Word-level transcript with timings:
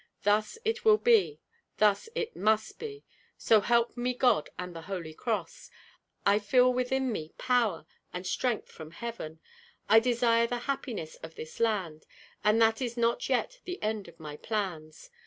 Thus 0.23 0.57
it 0.65 0.83
will 0.83 0.97
be, 0.97 1.39
thus 1.77 2.09
it 2.15 2.35
must 2.35 2.79
be. 2.79 3.03
So 3.37 3.61
help 3.61 3.95
me 3.95 4.15
God 4.15 4.49
and 4.57 4.75
the 4.75 4.81
holy 4.81 5.13
cross! 5.13 5.69
I 6.25 6.39
feel 6.39 6.73
within 6.73 7.11
me 7.11 7.33
power 7.37 7.85
and 8.11 8.25
strength 8.25 8.71
from 8.71 8.89
heaven, 8.89 9.39
I 9.87 9.99
desire 9.99 10.47
the 10.47 10.57
happiness 10.65 11.17
of 11.17 11.35
this 11.35 11.59
land, 11.59 12.07
and 12.43 12.59
that 12.59 12.81
is 12.81 12.97
not 12.97 13.29
yet 13.29 13.59
the 13.65 13.79
end 13.83 14.07
of 14.07 14.19
my 14.19 14.37
plans. 14.37 15.11